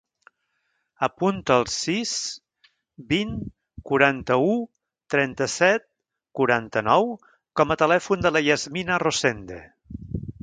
Apunta 1.07 1.57
el 1.63 1.67
sis, 1.71 2.13
vint, 3.11 3.35
quaranta-u, 3.89 4.55
trenta-set, 5.15 5.85
quaranta-nou 6.39 7.11
com 7.61 7.75
a 7.75 7.81
telèfon 7.83 8.25
de 8.27 8.33
la 8.37 8.43
Yasmina 8.49 8.97
Rosende. 9.05 9.61